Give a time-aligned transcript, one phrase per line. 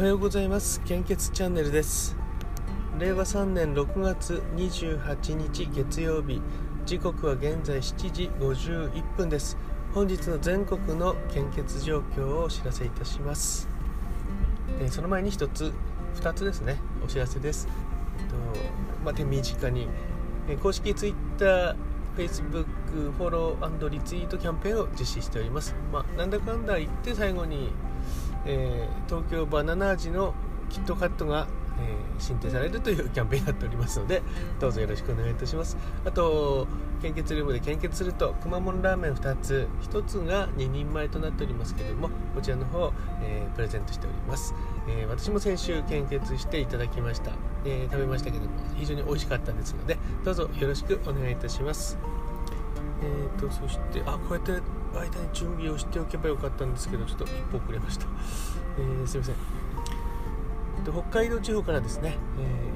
[0.00, 0.80] はようございます。
[0.86, 2.16] 献血チャンネルです。
[2.98, 6.40] 令和3年6月28日月曜日。
[6.86, 9.58] 時刻は現在7時51分です。
[9.92, 13.68] 本日の全国の献血状況をお知らせいたします、
[14.80, 15.70] え、その前に1つ
[16.14, 16.78] 2つですね。
[17.04, 17.66] お知らせです。
[17.66, 17.72] と
[19.04, 19.86] まあ、手短に、
[20.48, 21.76] え、公式 Twitter
[22.16, 22.64] Facebook
[23.18, 25.74] フォローリツイートキャンペーンを実施しております。
[25.92, 27.70] まあ、なんだかんだ言って最後に、
[28.46, 30.34] えー、東京バナナ味の
[30.68, 31.46] キットカットが、
[31.78, 34.22] えー、申請されるというキャンペーンになっておりますので
[34.60, 35.76] どうぞよろしくお願いいたします。
[36.04, 36.66] あと
[37.02, 44.54] 献血ルームで献血するとくまモンラーメン2つ1つが2人前となっておりますけれどもこちらの方、えー、プレゼントしております、
[44.86, 47.32] えー、私も先週献血していただきました、
[47.64, 51.98] え食べましたけども非常に美味しかったですのでどうぞよろしくお願いいたします。
[53.02, 54.52] えーとそしてあこうやって
[54.98, 58.06] 間に準備をしておけばよかったんですけどちょっと一歩遅れました、
[58.78, 59.34] えー、すいません。
[60.82, 62.16] 北海道地方からですね、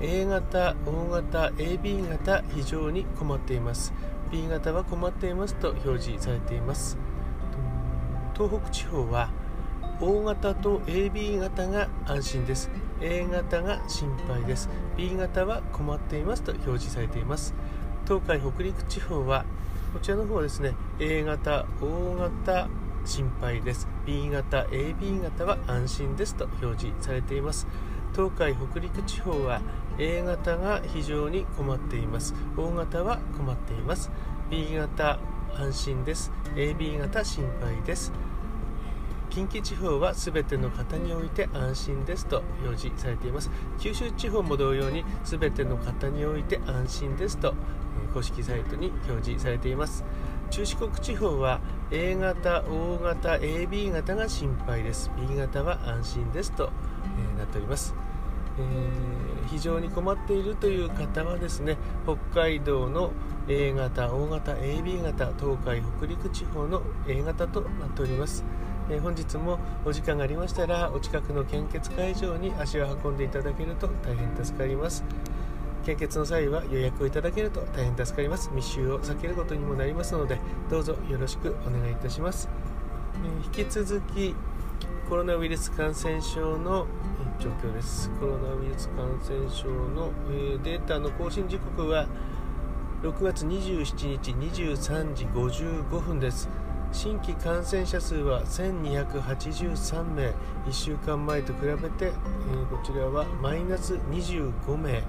[0.00, 3.94] えー、A 型、O 型、AB 型非常に困っています。
[4.30, 6.98] B 型は困っていますと表示されています。
[8.34, 9.30] 東北地方は
[10.00, 12.70] O 型と AB 型が安心です。
[13.00, 14.68] A 型が心配です。
[14.96, 17.54] B 型は困っていますと表示されています。
[18.04, 19.44] 東海北陸地方は
[19.94, 22.68] こちらの方はですね A 型 O 型
[23.04, 23.86] 心配です。
[24.04, 27.68] B 型 AB 型は安心ですと表示されています。
[28.12, 29.62] 東海北陸地方は
[29.96, 32.34] A 型が非常に困っています。
[32.56, 34.10] O 型は困っています。
[34.50, 35.20] B 型
[35.54, 36.32] 安心です。
[36.56, 38.12] AB 型心配です。
[39.30, 43.48] 近畿地方は全ての方において安心ですと表示されています。
[43.78, 47.54] 九州地方も同様に全ての方において安心ですと
[48.14, 50.04] 公式サイトに表示されています。
[50.50, 55.10] 中四国地方は A 型、O 型、AB 型が心配です。
[55.16, 56.70] B 型は安心ですと、
[57.18, 57.94] えー、なっております、
[58.58, 63.10] えー、非常に困っているという方はですね北海道の
[63.48, 68.44] A 型、O 型、AB 型東海北陸地方の A 型となっております。
[68.90, 75.02] え本日もお時間がありましたらお近くの献血会場に足を運んでいただけると大変助かります。
[75.84, 78.50] 献血の際は予約をいただけると大変助かります。
[78.52, 80.38] 密集を避けることにもなりますので
[80.70, 82.48] どうぞよろしくお願いいたします、
[83.24, 84.34] え引き続き
[85.08, 86.86] コロナウイルス感染症の
[87.38, 88.10] 状況です。
[88.18, 92.06] コロナウイルス感染症の、えデータの更新時刻は
[93.02, 96.48] 6月27日23時55分です。
[96.90, 100.28] 新規感染者数は1283名。
[100.66, 102.12] 1週間前と比べて、え
[102.70, 105.02] こちらはマイナス25名。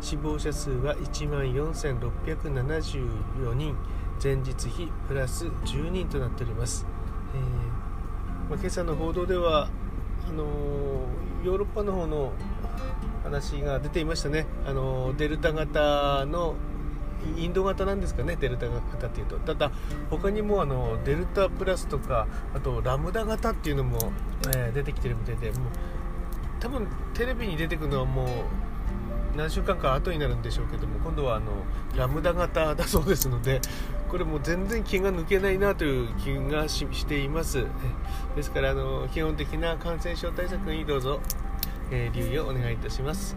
[0.00, 3.76] 死亡者数は1万4674人。
[4.22, 6.86] 前日比プラス10人となっております、
[7.34, 9.68] えー、まあ、今朝の報道では
[10.28, 12.32] あのー、ヨーロッパの方の
[13.22, 16.54] 話が出ていましたね、あのー、デルタ型の
[17.36, 18.36] インド型なんですかね。
[18.36, 19.36] デルタ型っていうと。
[19.38, 19.72] ただ
[20.10, 24.12] 他にもあのデルタプラスとかあとラムダ型っていうのも、
[24.54, 25.58] えー、出てきてるみたいでもう
[26.60, 28.26] 多分テレビに出てくるのはもう
[29.36, 31.52] 何週間か後になるんでしょうけども今度はあの
[31.96, 33.60] ラムダ型だそうですので
[34.08, 37.66] これも全然気が抜けないなという気がしています
[38.34, 41.20] ですからあの基本的な感染症対策にどうぞ、
[41.90, 43.36] えー、留意をお願いいたします。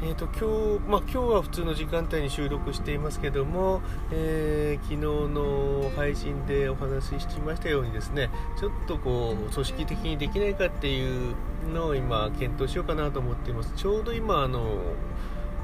[0.00, 3.82] えーと今日まあ、今日は普通の時間帯に収録していますけども、
[4.12, 11.34] えー、昨日の配信でお話ししましたようにですねちょっとこう組織的にできないかっていう
[11.74, 13.72] のを今検討しようかなと思っています。
[13.74, 14.78] ちょうど今あの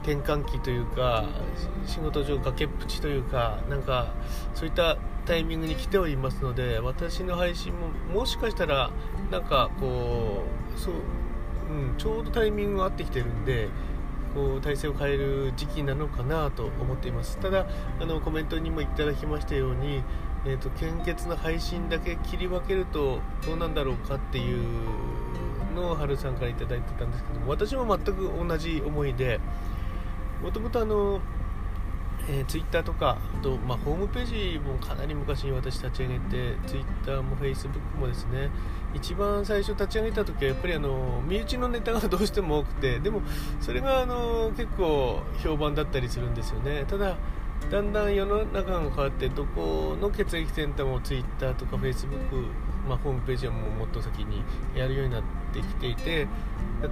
[0.03, 1.27] 転換期というか
[1.87, 4.15] 仕事上崖っぷちというかなんか
[4.55, 8.91] そういったタイミングに来ておりますので私の配信ももしかしたら
[9.31, 10.43] なんかこ
[10.77, 10.95] うそう、
[11.71, 13.69] うん、ちょうどタイミングが合ってきてるんで
[14.35, 17.39] こう体制を変える時期なのかなと思っています。
[17.39, 17.67] ただ
[18.01, 20.03] あのコメントにもいただきましたように、
[20.45, 24.65] えーと、献血の配信だけ切り分けるとどうなんだろうかっていう
[25.75, 29.41] のを春さんから頂いてたんですけども私も全く同じ思いで
[30.43, 31.21] もともとあの
[32.29, 38.51] えー、ツイッターとかあと、まあ、ホームページもかなり昔に私立ち上げてツイッターもフェイスブックもですね
[38.95, 43.23] 一番最初立ち上げた時はやっぱりあの身内のネタがどうしても多くてでも
[43.61, 46.85] それがあの結構評判だったりするんですよね。
[46.87, 47.17] ただ
[47.71, 52.45] だんだん世の中が変わってどこの血液センターもツイッターとかフェイスブック
[52.89, 54.43] まあ、ホームページはもうもっと先に
[54.75, 55.23] やるようになっ
[55.53, 56.27] てきていて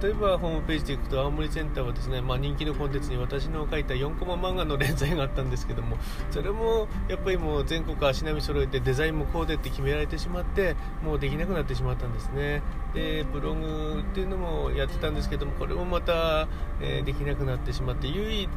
[0.01, 5.97] 例えばホームページでいくと青森センターはですね、まあ、人気のコンテンツに私の書いた4コマ漫画の連載があったんですけども
[6.31, 12.63] それもやっぱりもう全国足並み揃えてデザインもこうでって決められてしまってもうできなくなってしまったんですね。
[12.93, 16.47] でブログっていうのもやってたんですけどもこれもまた、
[16.79, 18.49] えー、できなくなってしまって唯一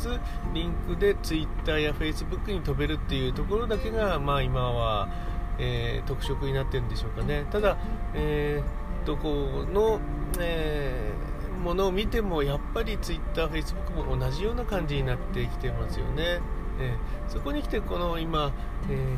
[0.52, 5.08] リンクで Twitter や Facebook に飛べるっていうところだけがまあ今は
[5.58, 7.46] えー、特色になってるんでしょうかね。
[7.50, 7.76] ただ、
[8.14, 10.00] えー、どこの、
[10.38, 16.40] えー、ものを見てもやっぱり Twitter、Facebook も同じような感じになってきてますよね、
[16.80, 18.52] えー、そこに来てこの今、
[18.90, 19.16] え、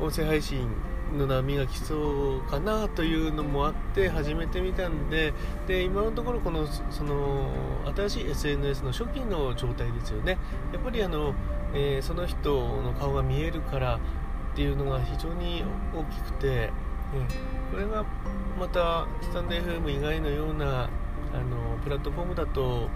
[0.00, 0.68] 音声配信
[1.16, 5.32] の波が来そうかなというのもあって始めてみたんで
[5.66, 7.48] で今のところこのその
[7.96, 10.38] 新しい SNS の初期の状態ですよね。
[10.72, 11.34] やっぱりあの、
[11.72, 12.52] えー、その人
[12.82, 13.98] の顔が見えるから
[14.58, 15.62] っていうのが非常に
[15.94, 16.72] 大きくて、ね、
[17.70, 18.04] これが
[18.58, 20.90] またスタンド FM 以外のような
[21.32, 22.88] あのプラットフォームだと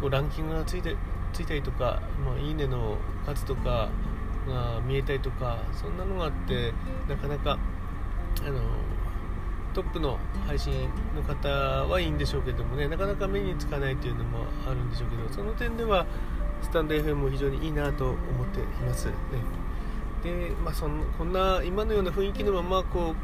[0.00, 0.94] こうランキングがついて
[1.32, 2.96] ついたりとか、まあ、いいねの
[3.26, 3.90] 数とか
[4.46, 6.72] が見えたりとかそんなのがあって
[7.08, 7.58] なかなか
[8.46, 8.60] あの
[9.74, 16.06] トップの配信の方はいいんでしょうけどもねなかなか目につかないというのもあるんでしょうけどその点では
[16.62, 18.14] スタンド FM も非常にいいなと思
[18.44, 19.08] っています。
[19.08, 19.14] ね
[20.24, 23.14] で、まあ、そのこんな今のような雰囲気のままこ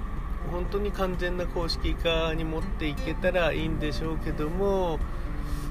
[0.49, 4.99] う本当に完全な公式化に持っていけたらいいんでしょうけども、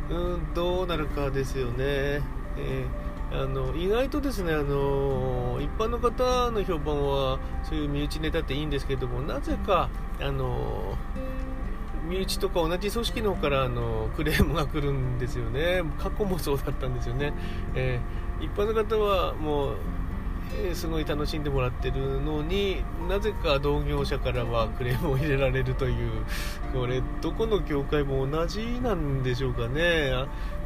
[0.09, 2.21] うん、どうなるかですよね。
[2.57, 9.89] えー、あの意外とですねあの一般の方の評判はそういう身内ネタっていいんですけどもなぜか
[10.19, 10.97] あの
[12.09, 17.33] 身内とか同じ組織の方からあのクレームが来るんですよね過去もそうだったんですよね、
[17.75, 19.75] えー、一般の方はもう、
[20.73, 26.11] すごい楽しんでもらってるのになぜか同業者からはクレームを入れられるという
[26.73, 30.11] これどこの業界も同じなんでしょうかね、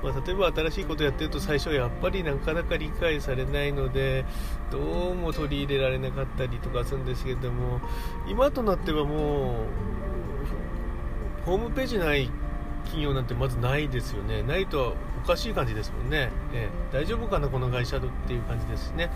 [0.02, 4.26] まあ、例えば新しいことやってると最初やっぱりなかなか理解されないので
[4.72, 4.80] ど
[5.12, 7.82] うも取り入れられなかったりとかするんですけども
[8.28, 12.30] 今となってはもうホームページない
[12.84, 14.44] 企業なんてまずないですよね。
[14.44, 19.10] ないとおかしい感じですもんね、えー、大丈夫かなこの会社っていう感じですね。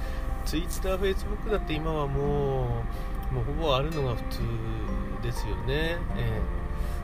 [0.46, 2.84] ツイッター、フェイスブックだって今はも
[3.32, 4.40] うもうほぼあるのが普通
[5.22, 6.42] ですよね、え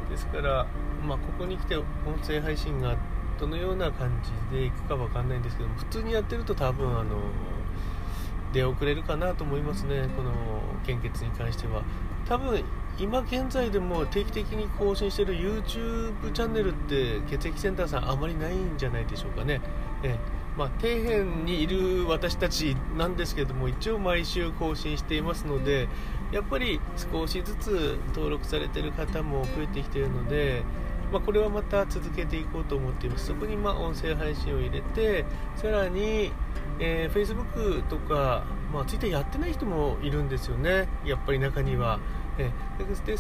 [0.08, 0.66] ー、ですから、
[1.06, 1.86] まあ、ここに来て音
[2.26, 2.96] 声配信が
[3.40, 4.10] どのような感
[4.52, 7.18] じでいくか分かんないんですけど普通にやってると多分あの
[8.54, 10.08] 出遅れるかなと思いますね。
[10.16, 10.32] この
[10.86, 11.82] 献血に関しては。
[12.30, 12.64] 多分
[13.00, 19.62] 今現在でも定期的に更新している YouTube チャンネルって血液センターさんあまりないんじゃないでしょうかね、
[20.04, 20.18] え
[20.56, 25.88] まあ、底辺にいる私たちなんですけども一応毎週更新していますので
[26.32, 26.80] やっぱり
[27.12, 30.64] 少しずつ登録されている方も増えてきているので、
[31.12, 33.28] まあ、これはまた続けていこうと思っています。
[33.28, 35.26] そこにま音声配信を入れて
[35.56, 36.32] さらに、
[36.80, 40.88] えー、Facebook とか、まあ、Twitter やってない人もいるんですよね。
[41.06, 42.00] やっぱり中には。
[42.38, 42.52] え
[43.06, 43.18] で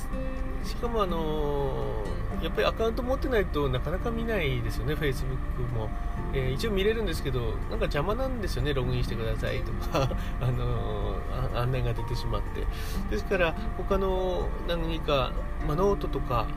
[0.63, 2.03] しかも、あの、
[2.41, 5.89] やっぱりアカウント持ってないとなかなか見ないですよね、Facebook も、
[6.33, 10.09] えー、一応見れるんですけど、なんか邪魔なんですよね、ログインしてくださいとか、
[10.41, 12.65] あのー、案内が出てしまって、
[13.11, 15.31] ですから他の何か、
[15.67, 16.47] まあ、ノートとか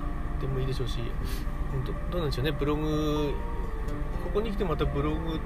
[0.41, 0.99] でもいいでしょうし、
[1.85, 3.35] どどうなんでしょうね、ブログ、
[4.25, 5.41] ここに来てまたブログ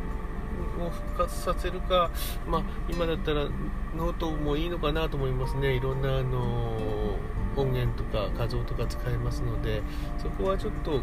[0.84, 2.10] を復活させるか、
[2.48, 3.44] まあ、今だったら
[3.96, 7.00] ノートもいいのかなと思いますね、いろんなあの
[7.56, 9.83] 音源とか画像とか使えますので、
[10.19, 11.00] そこはちょっと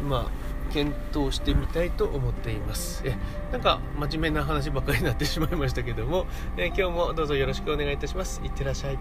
[0.00, 0.30] 今、
[0.72, 3.02] 検討してみたいと思っています。
[3.04, 3.16] え
[3.52, 6.26] なんか真面目な話ばっかりになってしまいましたけども、
[6.56, 8.40] え今日もどうぞよろしくお願いいたします。
[8.44, 8.98] いってらっしゃい。